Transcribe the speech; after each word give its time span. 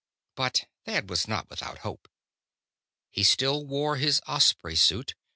But 0.33 0.65
Thad 0.85 1.11
was 1.11 1.27
not 1.27 1.47
without 1.47 1.77
hope. 1.85 2.09
He 3.11 3.21
still 3.21 3.67
wore 3.67 3.97
his 3.97 4.19
Osprey 4.25 4.75
suit. 4.75 5.13